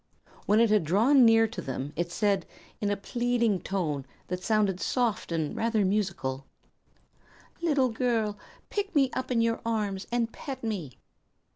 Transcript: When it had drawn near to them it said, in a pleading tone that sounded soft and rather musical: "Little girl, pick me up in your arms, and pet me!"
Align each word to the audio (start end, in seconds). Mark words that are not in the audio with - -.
When 0.47 0.59
it 0.59 0.71
had 0.71 0.83
drawn 0.83 1.25
near 1.25 1.47
to 1.49 1.61
them 1.61 1.93
it 1.95 2.11
said, 2.11 2.47
in 2.81 2.89
a 2.89 2.97
pleading 2.97 3.59
tone 3.61 4.07
that 4.29 4.43
sounded 4.43 4.79
soft 4.79 5.31
and 5.31 5.55
rather 5.55 5.85
musical: 5.85 6.47
"Little 7.61 7.89
girl, 7.89 8.35
pick 8.71 8.95
me 8.95 9.11
up 9.13 9.29
in 9.29 9.41
your 9.41 9.61
arms, 9.63 10.07
and 10.11 10.31
pet 10.33 10.63
me!" 10.63 10.97